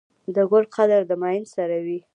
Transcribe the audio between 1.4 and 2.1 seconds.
سره وي.